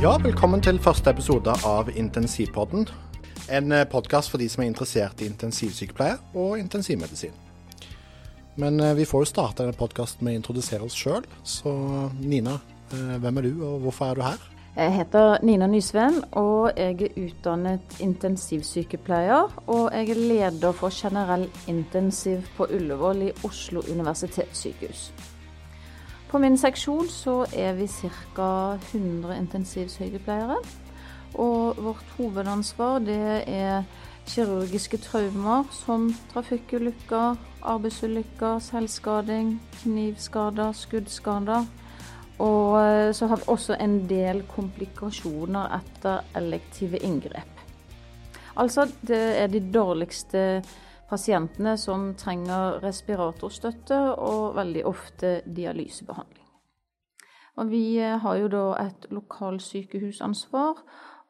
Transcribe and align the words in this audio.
Ja, 0.00 0.14
velkommen 0.16 0.62
til 0.64 0.78
første 0.80 1.12
episode 1.12 1.52
av 1.68 1.90
Intensivpodden. 1.92 2.86
En 3.52 3.72
podkast 3.92 4.30
for 4.32 4.40
de 4.40 4.46
som 4.48 4.62
er 4.62 4.70
interessert 4.70 5.20
i 5.20 5.26
intensivsykepleie 5.28 6.14
og 6.40 6.54
intensivmedisin. 6.56 7.34
Men 8.56 8.80
eh, 8.80 8.94
vi 8.96 9.04
får 9.04 9.26
jo 9.26 9.28
starte 9.28 9.60
denne 9.60 9.76
podkasten 9.76 10.24
med 10.24 10.38
å 10.38 10.40
introdusere 10.40 10.86
oss 10.86 10.96
sjøl. 10.96 11.26
Så 11.44 11.74
Nina, 12.16 12.54
eh, 12.94 13.18
hvem 13.20 13.42
er 13.42 13.48
du, 13.50 13.60
og 13.60 13.84
hvorfor 13.84 14.06
er 14.06 14.16
du 14.16 14.22
her? 14.24 14.46
Jeg 14.78 14.94
heter 14.94 15.44
Nina 15.44 15.68
Nysveen, 15.68 16.16
og 16.32 16.70
jeg 16.80 16.96
er 17.10 17.18
utdannet 17.26 18.00
intensivsykepleier. 18.00 19.52
Og 19.66 19.90
jeg 19.98 20.14
er 20.14 20.22
leder 20.32 20.80
for 20.80 20.96
generell 20.96 21.44
intensiv 21.68 22.48
på 22.56 22.70
Ullevål 22.72 23.26
i 23.28 23.30
Oslo 23.44 23.84
universitetssykehus. 23.84 25.10
På 26.30 26.38
min 26.38 26.54
seksjon 26.58 27.08
så 27.10 27.40
er 27.50 27.72
vi 27.74 27.88
ca. 27.90 28.78
100 28.92 29.34
intensivsykepleiere. 29.34 30.60
Og 31.34 31.78
vårt 31.82 32.12
hovedansvar 32.18 33.00
det 33.02 33.42
er 33.50 33.82
kirurgiske 34.30 35.00
traumer 35.02 35.66
som 35.74 36.08
trafikkulykker, 36.32 37.34
arbeidsulykker, 37.62 38.58
selvskading, 38.62 39.56
knivskader, 39.82 40.72
skuddskader. 40.72 41.66
Og 42.38 42.78
eh, 42.78 43.14
så 43.14 43.26
har 43.26 43.36
vi 43.36 43.50
også 43.52 43.76
en 43.80 43.98
del 44.08 44.44
komplikasjoner 44.54 45.74
etter 45.80 46.22
elektive 46.38 47.02
inngrep. 47.02 47.58
Altså, 48.56 48.86
det 49.06 49.20
er 49.42 49.46
de 49.46 49.60
dårligste 49.74 50.62
pasientene 51.10 51.74
som 51.78 52.12
trenger 52.18 52.78
respiratorstøtte 52.84 53.98
og 54.14 54.54
veldig 54.56 54.84
ofte 54.86 55.40
dialysebehandling. 55.46 56.46
Og 57.58 57.70
vi 57.70 57.98
eh, 57.98 58.18
har 58.22 58.36
jo 58.38 58.48
da 58.52 58.64
et 58.86 59.08
lokalsykehusansvar 59.10 60.80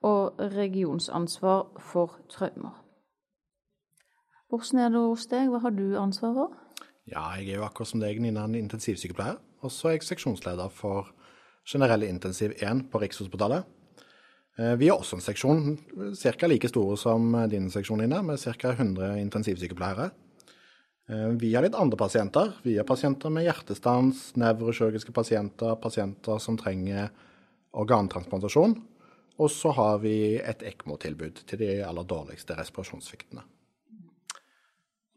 og 0.06 0.40
regionsansvar 0.54 1.80
for 1.90 2.20
traumer. 2.30 2.76
Hvordan 4.50 4.80
er 4.82 4.88
det 4.90 5.00
hos 5.00 5.26
deg? 5.30 5.48
Hva 5.50 5.60
har 5.64 5.74
du 5.74 5.98
ansvar 5.98 6.34
for? 6.34 6.54
Ja, 7.10 7.30
jeg 7.38 7.50
er 7.50 7.60
jo 7.60 7.66
akkurat 7.66 7.90
som 7.90 8.02
deg, 8.02 8.20
Nina, 8.22 8.44
en 8.44 8.58
intensivsykepleier. 8.58 9.38
Og 9.62 9.72
så 9.72 9.90
er 9.90 9.98
jeg 9.98 10.08
seksjonsleder 10.08 10.72
for 10.74 11.10
generell 11.68 12.06
intensiv 12.06 12.54
1 12.58 12.88
på 12.90 13.00
Rikshospitalet. 13.02 13.66
Eh, 14.60 14.74
vi 14.76 14.88
har 14.88 15.00
også 15.00 15.16
en 15.16 15.24
seksjon 15.24 15.78
ca. 16.20 16.46
like 16.46 16.68
stor 16.68 16.96
som 16.96 17.32
din 17.48 17.70
seksjon, 17.70 17.98
Nina, 17.98 18.22
med 18.22 18.40
ca. 18.40 18.72
100 18.72 19.18
intensivsykepleiere. 19.20 20.10
Eh, 21.08 21.28
vi 21.40 21.54
har 21.54 21.62
litt 21.62 21.74
andre 21.74 21.96
pasienter. 21.96 22.52
Vi 22.62 22.76
har 22.76 22.84
pasienter 22.84 23.30
med 23.30 23.44
hjertestans, 23.44 24.36
nevrokirurgiske 24.36 25.12
pasienter, 25.12 25.74
pasienter 25.76 26.38
som 26.38 26.58
trenger 26.60 27.08
organtransplantasjon. 27.72 28.76
Og 29.40 29.50
så 29.50 29.72
har 29.72 29.98
vi 29.98 30.36
et 30.36 30.62
ECMO-tilbud 30.62 31.40
til 31.48 31.58
de 31.62 31.70
aller 31.86 32.04
dårligste 32.04 32.58
respirasjonssviktene. 32.58 33.46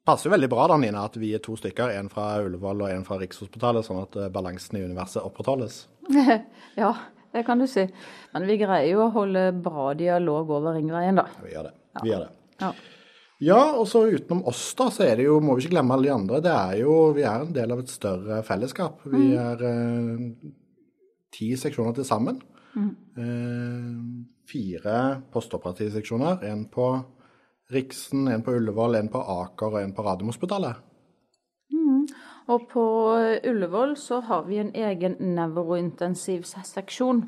Passer 0.03 0.27
jo 0.27 0.33
veldig 0.33 0.49
bra 0.51 0.67
da, 0.67 0.77
Nina, 0.79 1.05
at 1.07 1.15
vi 1.19 1.33
er 1.35 1.39
to 1.43 1.55
stykker, 1.59 1.93
en 1.95 2.09
fra 2.11 2.41
Ullevål 2.43 2.81
og 2.83 2.91
en 2.91 3.05
fra 3.07 3.19
Rikshospitalet, 3.21 3.85
sånn 3.87 4.01
at 4.03 4.17
eh, 4.19 4.31
balansen 4.31 4.79
i 4.79 4.85
universet 4.87 5.23
opprettholdes. 5.23 5.85
ja, 6.81 6.89
det 7.33 7.43
kan 7.47 7.61
du 7.61 7.67
si. 7.69 7.85
Men 8.33 8.47
vi 8.49 8.57
greier 8.61 8.91
jo 8.91 9.07
å 9.07 9.13
holde 9.15 9.47
bra 9.65 9.91
dialog 9.97 10.51
over 10.53 10.77
ringveien, 10.77 11.17
da. 11.17 11.25
Vi 11.41 11.53
gjør 11.55 11.69
det. 11.69 11.73
Vi 12.03 12.11
gjør 12.11 12.27
det. 12.27 12.31
Ja. 12.61 12.69
ja, 13.41 13.61
og 13.79 13.87
så 13.89 14.03
utenom 14.05 14.43
oss, 14.49 14.61
da, 14.77 14.89
så 14.93 15.07
er 15.07 15.17
det 15.17 15.25
jo, 15.25 15.39
må 15.41 15.57
vi 15.57 15.65
ikke 15.65 15.73
glemme 15.75 15.97
alle 15.97 16.09
de 16.09 16.13
andre. 16.13 16.43
Det 16.45 16.53
er 16.53 16.77
jo, 16.83 16.97
Vi 17.17 17.25
er 17.25 17.47
en 17.47 17.55
del 17.55 17.73
av 17.73 17.81
et 17.81 17.93
større 17.93 18.43
fellesskap. 18.45 19.01
Vi 19.09 19.31
mm. 19.31 19.41
er 19.47 19.65
eh, 19.71 20.53
ti 21.33 21.49
seksjoner 21.57 21.97
til 21.97 22.07
sammen. 22.07 22.37
Mm. 22.77 22.93
Eh, 23.25 23.99
fire 24.49 24.97
postoperative 25.33 25.97
seksjoner. 25.97 26.45
En 26.51 26.67
på 26.69 26.93
Riksen, 27.73 28.27
en 28.29 28.45
på 28.45 28.53
Ullevål, 28.59 28.99
en 28.99 29.09
på 29.09 29.21
Aker 29.41 29.73
og 29.73 29.81
en 29.81 29.97
på 29.97 30.05
Radiumhospitalet. 30.05 30.92
Og 32.47 32.67
på 32.71 32.83
Ullevål 33.47 33.95
så 33.97 34.19
har 34.27 34.43
vi 34.43 34.59
en 34.59 34.73
egen 34.75 35.15
nevrointensivseksjon. 35.35 37.23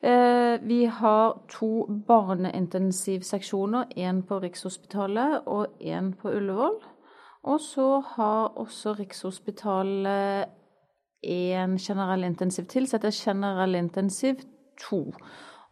Eh, 0.00 0.60
vi 0.62 0.84
har 0.86 1.42
to 1.48 1.86
barneintensivseksjoner, 2.08 3.84
én 3.96 4.22
på 4.22 4.40
Rikshospitalet 4.40 5.42
og 5.46 5.80
én 5.80 6.14
på 6.16 6.28
Ullevål. 6.28 6.80
Og 7.42 7.60
så 7.60 8.00
har 8.16 8.52
også 8.60 8.94
Rikshospitalet 8.98 10.48
en 11.22 11.78
generell 11.78 12.24
intensiv 12.24 12.66
til, 12.68 12.88
så 12.88 12.96
heter 12.96 13.10
generell 13.10 13.74
intensiv 13.74 14.40
to. 14.80 15.04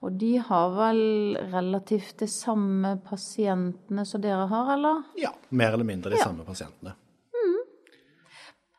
Og 0.01 0.15
de 0.21 0.37
har 0.39 0.71
vel 0.77 1.37
relativt 1.53 2.21
de 2.21 2.29
samme 2.31 2.99
pasientene 3.05 4.05
som 4.07 4.23
dere 4.23 4.47
har, 4.47 4.73
eller? 4.77 5.03
Ja, 5.19 5.33
mer 5.51 5.73
eller 5.73 5.89
mindre 5.89 6.13
de 6.13 6.21
ja. 6.21 6.29
samme 6.29 6.45
pasientene. 6.47 6.95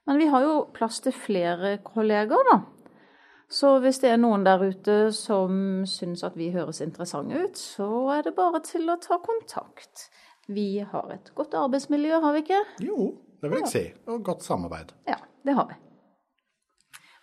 Men 0.10 0.18
vi 0.18 0.26
har 0.26 0.42
jo 0.42 0.54
plass 0.74 1.04
til 1.06 1.14
flere 1.14 1.76
kolleger, 1.86 2.48
da. 2.48 2.56
Så 3.50 3.76
hvis 3.82 4.00
det 4.02 4.10
er 4.10 4.18
noen 4.18 4.42
der 4.46 4.64
ute 4.72 4.96
som 5.14 5.84
syns 5.90 6.24
at 6.26 6.34
vi 6.38 6.48
høres 6.54 6.82
interessante 6.82 7.38
ut, 7.38 7.58
så 7.58 7.90
er 8.16 8.24
det 8.26 8.34
bare 8.38 8.62
til 8.66 8.90
å 8.90 8.96
ta 9.02 9.20
kontakt. 9.22 10.08
Vi 10.50 10.82
har 10.82 11.14
et 11.14 11.30
godt 11.38 11.54
arbeidsmiljø, 11.58 12.24
har 12.24 12.34
vi 12.34 12.42
ikke? 12.42 12.62
Jo, 12.88 13.12
det 13.38 13.52
vil 13.52 13.62
jeg 13.62 13.70
si. 13.70 13.84
Og 14.10 14.26
godt 14.26 14.48
samarbeid. 14.48 14.96
Ja, 15.06 15.20
det 15.46 15.58
har 15.60 15.70
vi. 15.70 15.78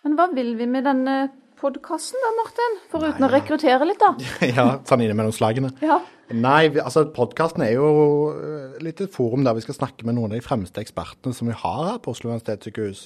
Men 0.07 0.15
hva 0.15 0.29
vil 0.31 0.53
vi 0.55 0.69
med 0.71 0.87
denne 0.87 1.17
podkasten 1.57 2.21
da, 2.23 2.33
Martin? 2.37 2.77
Foruten 2.91 3.23
Nei, 3.23 3.29
å 3.29 3.33
rekruttere 3.33 3.87
litt, 3.87 4.01
da. 4.01 4.13
ja, 4.51 4.67
sånn 4.87 5.03
innimellom 5.03 5.09
inn 5.09 5.21
mellom 5.21 5.35
slagene. 5.35 5.71
Ja. 5.83 5.99
Nei, 6.35 6.67
altså 6.81 7.05
podkasten 7.15 7.63
er 7.63 7.73
jo 7.77 7.87
eh, 8.35 8.77
litt 8.83 8.99
et 9.03 9.13
forum 9.13 9.45
der 9.47 9.55
vi 9.55 9.63
skal 9.63 9.77
snakke 9.77 10.07
med 10.07 10.17
noen 10.17 10.33
av 10.33 10.37
de 10.37 10.45
fremste 10.45 10.83
ekspertene 10.83 11.35
som 11.35 11.47
vi 11.47 11.55
har 11.55 11.83
her 11.87 11.99
på 12.03 12.11
Oslo 12.11 12.33
universitetssykehus 12.33 13.05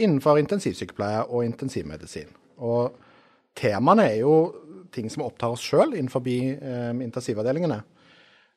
innenfor 0.00 0.40
intensivsykepleie 0.40 1.26
og 1.28 1.44
intensivmedisin. 1.44 2.32
Og 2.64 2.96
temaene 3.58 4.08
er 4.08 4.22
jo 4.22 4.36
ting 4.92 5.10
som 5.12 5.26
opptar 5.26 5.52
oss 5.52 5.64
sjøl 5.64 5.92
innenfor 5.92 6.24
eh, 6.26 6.92
intensivavdelingene. 6.96 7.82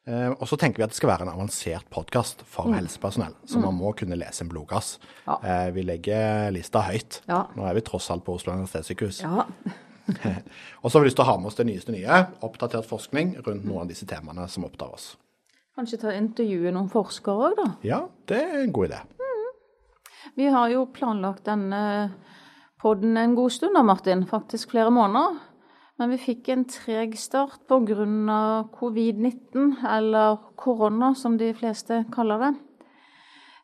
Eh, 0.06 0.30
og 0.30 0.46
så 0.46 0.58
tenker 0.62 0.82
vi 0.82 0.86
at 0.86 0.94
det 0.94 1.00
skal 1.00 1.10
være 1.10 1.26
en 1.26 1.32
avansert 1.32 1.88
podkast 1.90 2.44
for 2.46 2.70
mm. 2.70 2.78
helsepersonell. 2.78 3.34
Så 3.50 3.58
mm. 3.58 3.66
man 3.66 3.78
må 3.80 3.94
kunne 3.98 4.18
lese 4.20 4.46
en 4.46 4.52
blodgass. 4.52 5.00
Ja. 5.26 5.40
Eh, 5.42 5.70
vi 5.74 5.86
legger 5.86 6.52
lista 6.54 6.84
høyt. 6.86 7.24
Ja. 7.30 7.48
Nå 7.58 7.66
er 7.66 7.78
vi 7.78 7.84
tross 7.88 8.12
alt 8.14 8.26
på 8.26 8.36
Oslo 8.38 8.54
universitetssykehus. 8.54 9.24
Ja. 9.26 9.48
og 10.82 10.92
så 10.92 10.98
har 10.98 11.02
vi 11.02 11.10
lyst 11.10 11.18
til 11.18 11.26
å 11.26 11.30
ha 11.32 11.38
med 11.42 11.50
oss 11.50 11.58
det 11.58 11.66
nyeste 11.72 11.96
nye, 11.96 12.22
oppdatert 12.46 12.86
forskning 12.86 13.34
rundt 13.40 13.66
noen 13.66 13.88
av 13.88 13.90
disse 13.90 14.06
temaene 14.10 14.46
som 14.52 14.68
opptar 14.68 14.94
oss. 14.94 15.16
Kanskje 15.76 16.00
ta 16.06 16.14
intervjue 16.16 16.72
noen 16.72 16.92
forskere 16.94 17.50
òg, 17.50 17.58
da? 17.58 17.66
Ja, 17.84 18.04
det 18.30 18.44
er 18.46 18.62
en 18.62 18.76
god 18.76 18.92
idé. 18.92 19.02
Mm. 19.18 19.50
Vi 20.38 20.54
har 20.54 20.70
jo 20.70 20.86
planlagt 20.94 21.50
denne 21.50 21.82
podden 22.82 23.18
en 23.18 23.34
god 23.36 23.58
stund 23.58 23.74
da, 23.76 23.82
Martin. 23.84 24.22
Faktisk 24.30 24.78
flere 24.78 24.94
måneder. 24.94 25.42
Men 25.96 26.12
vi 26.12 26.18
fikk 26.20 26.50
en 26.52 26.66
treg 26.68 27.14
start 27.16 27.62
pga. 27.70 28.06
covid-19, 28.76 29.76
eller 29.88 30.40
korona 30.60 31.14
som 31.16 31.38
de 31.38 31.54
fleste 31.56 32.04
kaller 32.12 32.42
det. 32.42 32.54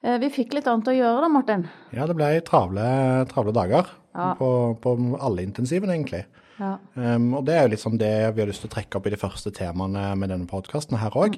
Eh, 0.01 0.17
vi 0.19 0.29
fikk 0.33 0.55
litt 0.55 0.67
annet 0.67 0.87
å 0.87 0.95
gjøre 0.95 1.25
da, 1.25 1.29
Martin? 1.29 1.65
Ja, 1.91 2.07
det 2.07 2.15
ble 2.15 2.29
travle, 2.47 2.85
travle 3.29 3.53
dager 3.53 3.89
ja. 4.15 4.31
på, 4.39 4.47
på, 4.81 4.93
alle 5.19 5.43
intensivene, 5.43 5.97
egentlig. 5.97 6.23
Ja. 6.61 6.75
Um, 6.93 7.31
og 7.39 7.45
det 7.47 7.57
er 7.57 7.65
jo 7.65 7.73
liksom 7.73 7.97
det 7.97 8.13
vi 8.35 8.43
har 8.43 8.49
lyst 8.49 8.63
til 8.63 8.69
å 8.69 8.75
trekke 8.75 8.99
opp 8.99 9.07
i 9.09 9.13
de 9.13 9.19
første 9.19 9.51
temaene 9.55 10.11
med 10.19 10.31
denne 10.31 10.49
podkasten 10.49 10.99
her 11.01 11.15
òg. 11.17 11.37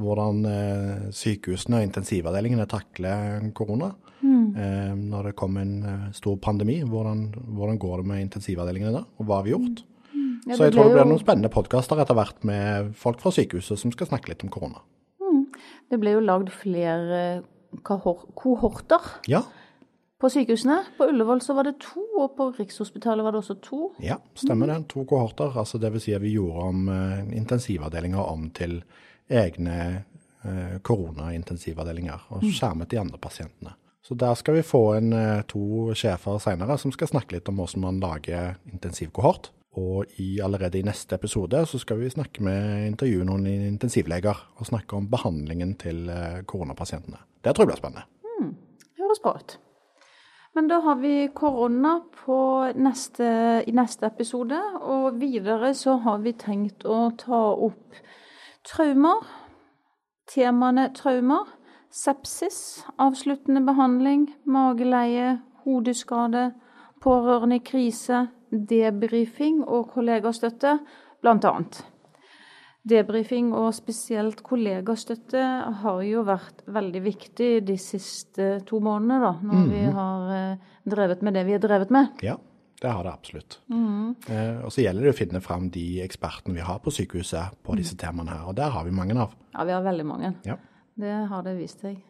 Hvordan 0.00 0.42
uh, 0.48 1.06
sykehusene 1.14 1.78
og 1.78 1.86
intensivavdelingene 1.86 2.66
takler 2.66 3.46
korona. 3.56 3.92
Mm. 4.22 4.44
Um, 4.58 5.00
når 5.12 5.30
det 5.30 5.36
kom 5.38 5.56
en 5.60 5.72
uh, 5.84 6.10
stor 6.16 6.36
pandemi, 6.42 6.80
hvordan, 6.88 7.26
hvordan, 7.54 7.80
går 7.82 8.02
det 8.02 8.10
med 8.10 8.26
intensivavdelingene 8.26 8.94
da, 8.96 9.06
og 9.18 9.28
hva 9.28 9.40
har 9.40 9.48
vi 9.48 9.54
gjort? 9.54 9.84
Ja, 10.46 10.56
så 10.56 10.66
jeg 10.66 10.74
tror 10.74 10.88
det 10.88 10.96
blir 10.96 11.04
jo... 11.04 11.10
noen 11.12 11.22
spennende 11.22 11.50
podkaster 11.52 12.00
etter 12.02 12.16
hvert 12.18 12.42
med 12.46 12.92
folk 12.98 13.20
fra 13.22 13.30
sykehuset 13.34 13.78
som 13.78 13.92
skal 13.94 14.08
snakke 14.10 14.32
litt 14.32 14.42
om 14.42 14.50
korona. 14.50 14.82
Mm. 15.22 15.44
Det 15.92 15.98
ble 16.02 16.16
jo 16.16 16.22
lagd 16.24 16.50
flere 16.54 17.20
kohorter 17.86 19.06
ja. 19.30 19.42
på 20.20 20.30
sykehusene. 20.32 20.80
På 20.98 21.06
Ullevål 21.12 21.44
så 21.44 21.54
var 21.56 21.68
det 21.68 21.76
to, 21.84 22.02
og 22.18 22.34
på 22.36 22.48
Rikshospitalet 22.58 23.24
var 23.24 23.36
det 23.36 23.42
også 23.44 23.56
to. 23.62 23.92
Ja, 24.02 24.18
stemmer 24.34 24.66
mm. 24.68 24.74
det. 24.74 24.80
To 24.92 25.06
kohorter. 25.08 25.54
Altså 25.62 25.78
det 25.78 25.92
vil 25.94 26.04
si 26.04 26.16
at 26.16 26.24
vi 26.24 26.34
gjorde 26.34 26.66
om 26.72 26.90
uh, 26.90 27.22
intensivavdelinger 27.36 28.34
om 28.34 28.50
til 28.56 28.80
egne 29.30 29.78
uh, 30.42 30.76
koronaintensivavdelinger, 30.82 32.28
og 32.34 32.42
mm. 32.42 32.50
skjermet 32.50 32.90
de 32.90 33.00
andre 33.00 33.22
pasientene. 33.22 33.78
Så 34.02 34.18
der 34.18 34.34
skal 34.34 34.58
vi 34.58 34.66
få 34.66 34.84
en 34.98 35.12
uh, 35.14 35.40
to 35.46 35.94
sjefer 35.94 36.42
seinere 36.42 36.76
som 36.82 36.92
skal 36.92 37.14
snakke 37.14 37.38
litt 37.38 37.48
om 37.48 37.62
hvordan 37.62 37.86
man 37.86 38.02
lager 38.02 38.56
intensivkohort. 38.72 39.52
Og 39.80 40.04
i, 40.20 40.36
allerede 40.44 40.78
i 40.78 40.84
neste 40.84 41.16
episode 41.16 41.64
så 41.66 41.78
skal 41.80 42.00
vi 42.02 42.10
snakke 42.12 42.44
med 42.44 42.86
intervjue 42.90 43.24
noen 43.24 43.46
intensivleger 43.48 44.42
og 44.60 44.68
snakke 44.68 44.98
om 44.98 45.08
behandlingen 45.08 45.76
til 45.80 46.10
eh, 46.12 46.42
koronapasientene. 46.44 47.22
Det 47.40 47.54
tror 47.54 47.64
jeg 47.64 47.72
blir 47.72 47.80
spennende. 47.80 48.04
Mm, 48.36 48.50
høres 49.00 49.22
bra 49.24 49.38
ut. 49.38 49.56
Men 50.52 50.68
da 50.68 50.82
har 50.84 50.98
vi 51.00 51.30
korona 51.32 51.94
i 52.28 53.72
neste 53.72 54.06
episode, 54.06 54.58
og 54.84 55.16
videre 55.20 55.72
så 55.74 55.96
har 56.04 56.20
vi 56.20 56.34
tenkt 56.36 56.84
å 56.84 57.08
ta 57.16 57.40
opp 57.56 57.96
traumer. 58.68 59.24
Temaene 60.28 60.90
traumer, 60.94 61.48
sepsis, 61.88 62.84
avsluttende 63.00 63.64
behandling, 63.64 64.28
mageleie, 64.44 65.38
hodeskade, 65.64 66.52
pårørende 67.00 67.56
i 67.56 67.64
krise, 67.64 68.26
debrifing 68.52 69.62
og 69.64 69.88
kollegastøtte, 69.94 70.76
annet. 71.24 71.82
Debrifing 72.82 73.52
og 73.54 73.70
spesielt 73.76 74.40
kollegastøtte 74.42 75.42
har 75.82 76.00
jo 76.02 76.24
vært 76.26 76.64
veldig 76.66 77.02
viktig 77.04 77.50
de 77.66 77.76
siste 77.78 78.56
to 78.66 78.80
månedene, 78.82 79.20
da, 79.22 79.32
når 79.42 79.54
mm 79.54 79.62
-hmm. 79.64 79.70
vi 79.72 79.82
mhm. 79.86 79.92
har 79.94 80.32
eh, 80.36 80.56
drevet 80.84 81.22
med 81.22 81.34
det 81.34 81.46
vi 81.46 81.52
har 81.52 81.60
drevet 81.60 81.90
med. 81.90 82.06
Ja, 82.22 82.36
det 82.82 82.90
har 82.90 83.04
det 83.04 83.12
absolutt. 83.12 83.60
Mm. 83.70 84.16
Eh, 84.28 84.64
og 84.64 84.72
så 84.72 84.82
gjelder 84.82 85.02
det 85.02 85.10
å 85.10 85.18
finne 85.18 85.40
fram 85.40 85.70
de 85.70 86.02
ekspertene 86.02 86.54
vi 86.54 86.60
har 86.60 86.78
på 86.78 86.90
sykehuset 86.90 87.62
på 87.62 87.76
disse 87.76 87.96
temaene 87.96 88.30
her, 88.30 88.48
og 88.48 88.56
der 88.56 88.70
har 88.70 88.84
vi 88.84 88.90
mange 88.90 89.14
av. 89.14 89.34
Ja, 89.54 89.64
vi 89.64 89.72
har 89.72 89.82
veldig 89.82 90.06
mange. 90.06 90.34
Ja. 90.44 90.56
Det 90.94 91.28
har 91.28 91.42
det 91.42 91.56
vist 91.56 91.80
seg. 91.80 92.02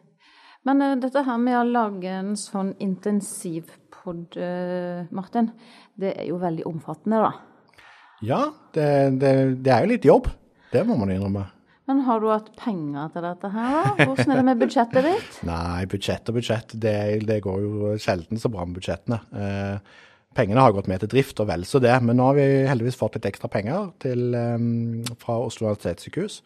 Men 0.67 0.83
uh, 0.83 0.93
dette 1.01 1.25
her 1.27 1.41
med 1.41 1.59
å 1.59 1.63
lage 1.67 2.11
en 2.11 2.35
sånn 2.39 2.73
intensivpod, 2.83 4.37
uh, 4.37 5.09
Martin, 5.15 5.51
det 5.99 6.15
er 6.17 6.29
jo 6.29 6.39
veldig 6.41 6.67
omfattende, 6.69 7.23
da. 7.23 7.81
Ja, 8.23 8.45
det, 8.75 8.87
det, 9.19 9.33
det 9.65 9.73
er 9.75 9.83
jo 9.83 9.91
litt 9.91 10.07
jobb. 10.07 10.31
Det 10.73 10.85
må 10.87 10.95
man 10.97 11.11
innrømme. 11.13 11.43
Men 11.89 11.99
har 12.07 12.21
du 12.23 12.29
hatt 12.31 12.47
penger 12.55 13.11
til 13.11 13.25
dette 13.25 13.49
her, 13.51 13.73
da? 13.75 14.07
Hvordan 14.07 14.31
er 14.31 14.39
det 14.39 14.47
med 14.47 14.61
budsjettet 14.61 15.05
ditt? 15.09 15.37
Nei, 15.49 15.83
budsjett 15.91 16.31
og 16.31 16.37
budsjett, 16.39 16.75
det, 16.79 16.95
det, 17.27 17.41
går 17.43 17.59
jo 17.65 17.93
sjelden 17.99 18.39
så 18.39 18.51
bra 18.51 18.63
med 18.63 18.77
budsjettene. 18.79 19.19
Eh, 19.35 19.97
pengene 20.37 20.63
har 20.63 20.75
gått 20.75 20.87
med 20.89 21.03
til 21.03 21.11
drift 21.11 21.41
og 21.43 21.49
vel 21.51 21.67
så 21.67 21.81
det, 21.83 21.93
men 22.05 22.17
nå 22.17 22.29
har 22.29 22.39
vi 22.39 22.47
heldigvis 22.69 22.97
fått 22.97 23.19
litt 23.19 23.27
ekstra 23.33 23.51
penger 23.51 23.91
til, 24.05 24.29
eh, 24.39 24.69
fra 25.19 25.41
Oslo 25.43 25.67
universitetssykehus 25.67 26.39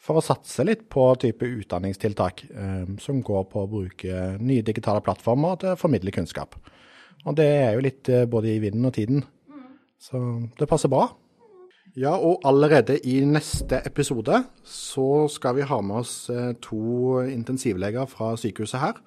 for 0.00 0.18
å 0.20 0.24
satse 0.24 0.64
litt 0.66 0.86
på 0.92 1.08
type 1.20 1.46
utdanningstiltak 1.46 2.44
eh, 2.50 2.88
som 3.02 3.22
går 3.24 3.46
på 3.50 3.62
å 3.62 3.70
bruke 3.70 4.26
nye 4.38 4.64
digitale 4.66 5.02
plattformer 5.04 5.60
til 5.60 5.72
å 5.72 5.80
formidle 5.80 6.14
kunnskap. 6.14 6.58
Og 7.26 7.36
det 7.38 7.46
er 7.46 7.74
jo 7.74 7.84
litt 7.86 8.10
eh, 8.12 8.26
både 8.30 8.52
i 8.54 8.60
vinden 8.62 8.86
og 8.86 8.94
tiden, 8.96 9.24
så 9.98 10.20
det 10.58 10.68
passer 10.70 10.92
bra. 10.92 11.08
Ja, 11.96 12.12
og 12.20 12.44
allerede 12.44 12.98
i 13.08 13.22
neste 13.24 13.78
episode 13.88 14.42
så 14.68 15.26
skal 15.32 15.56
vi 15.56 15.64
ha 15.64 15.78
med 15.80 16.02
oss 16.02 16.28
eh, 16.28 16.52
to 16.60 17.22
intensivleger 17.24 18.04
fra 18.10 18.34
sykehuset 18.36 18.82
her. 18.82 18.98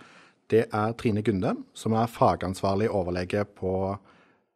Det 0.49 0.63
er 0.73 0.95
Trine 0.97 1.21
Gunde, 1.21 1.53
som 1.77 1.93
er 1.93 2.09
fagansvarlig 2.09 2.89
overlege 2.89 3.43
på 3.45 3.73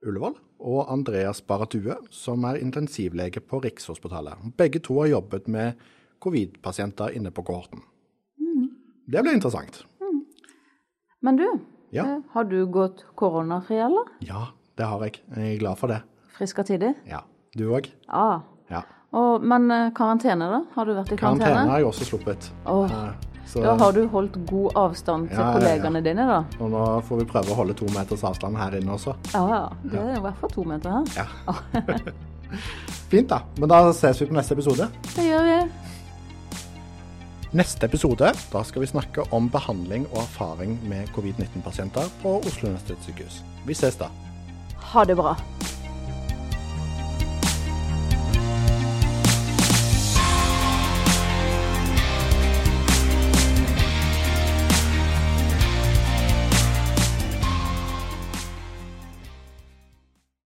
Ullevål, 0.01 0.33
og 0.63 0.89
Andreas 0.89 1.43
Baratue, 1.45 1.99
som 2.09 2.43
er 2.49 2.57
intensivlege 2.63 3.43
på 3.45 3.61
Rikshospitalet. 3.61 4.49
Begge 4.57 4.81
to 4.81 4.97
har 5.03 5.11
jobbet 5.13 5.47
med 5.47 5.77
covid-pasienter 6.23 7.15
inne 7.17 7.31
på 7.35 7.43
kohorten. 7.45 7.83
Mm. 8.39 8.69
Det 9.11 9.23
blir 9.25 9.35
interessant. 9.37 9.83
Mm. 10.01 10.23
Men 11.27 11.39
du, 11.39 11.47
ja. 11.93 12.07
Eh, 12.07 12.19
har 12.33 12.43
du 12.49 12.65
gått 12.65 13.05
koronafri, 13.15 13.77
eller? 13.77 14.09
Ja, 14.19 14.47
det 14.77 14.89
har 14.89 15.05
jeg. 15.05 15.19
Jeg 15.35 15.55
er 15.55 15.59
glad 15.61 15.77
for 15.77 15.93
det. 15.93 16.01
Frisk 16.37 16.63
og 16.63 16.71
tidig? 16.71 16.95
Ja. 17.09 17.21
Du 17.53 17.67
òg? 17.69 17.91
Ah. 18.07 18.41
Ja. 18.71 18.81
Og, 19.13 19.43
men 19.45 19.69
eh, 19.71 19.91
karantene, 19.93 20.47
da? 20.49 20.63
Har 20.73 20.89
du 20.89 20.95
vært 20.97 21.13
i 21.13 21.19
karantene? 21.19 21.51
Karantene 21.51 21.75
har 21.75 21.83
jeg 21.83 21.91
også 21.91 22.09
sluppet. 22.09 22.49
Oh. 22.65 22.89
Så, 23.45 23.61
da 23.61 23.75
har 23.77 23.93
du 23.93 24.07
holdt 24.09 24.39
god 24.49 24.77
avstand 24.79 25.29
til 25.29 25.37
ja, 25.37 25.51
kollegaene 25.53 25.99
ja, 26.01 26.05
dine, 26.07 26.25
da? 26.25 26.39
Og 26.57 26.71
nå 26.73 26.83
får 27.05 27.21
vi 27.21 27.27
prøve 27.29 27.53
å 27.53 27.57
holde 27.59 27.75
to 27.77 27.85
meters 27.93 28.23
avstand 28.25 28.57
her 28.57 28.79
inne 28.79 28.95
også. 28.95 29.13
Ja, 29.35 29.43
ja. 29.51 29.63
Det 29.83 30.01
er 30.01 30.15
i 30.17 30.23
hvert 30.23 30.39
fall 30.41 30.53
to 30.55 30.65
meter 30.65 30.97
her. 30.97 31.05
Ja. 31.21 31.27
Fint, 33.13 33.29
da. 33.29 33.43
Men 33.61 33.69
da 33.69 33.85
ses 33.93 34.23
vi 34.23 34.31
på 34.31 34.37
neste 34.39 34.57
episode. 34.57 34.89
Det 35.13 35.27
gjør 35.29 35.45
vi. 35.51 35.52
Neste 37.53 37.85
episode 37.85 38.31
da 38.49 38.61
skal 38.65 38.81
vi 38.81 38.87
snakke 38.89 39.21
om 39.29 39.45
behandling 39.53 40.07
og 40.09 40.23
erfaring 40.23 40.71
med 40.89 41.11
covid-19-pasienter 41.13 42.09
på 42.23 42.39
Oslo 42.39 42.71
universitetssykehus. 42.71 43.43
Vi 43.67 43.77
ses 43.77 43.99
da. 43.99 44.09
Ha 44.93 45.05
det 45.05 45.19
bra. 45.19 45.35